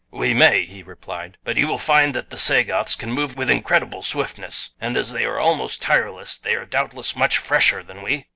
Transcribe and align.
"We 0.09 0.33
may," 0.33 0.65
he 0.65 0.81
replied; 0.81 1.37
"but 1.43 1.57
you 1.57 1.67
will 1.67 1.77
find 1.77 2.15
that 2.15 2.31
the 2.31 2.37
Sagoths 2.39 2.95
can 2.95 3.11
move 3.11 3.37
with 3.37 3.51
incredible 3.51 4.01
swiftness, 4.01 4.71
and 4.81 4.97
as 4.97 5.11
they 5.11 5.25
are 5.25 5.37
almost 5.37 5.79
tireless 5.79 6.39
they 6.39 6.55
are 6.55 6.65
doubtless 6.65 7.15
much 7.15 7.37
fresher 7.37 7.83
than 7.83 8.01
we. 8.01 8.25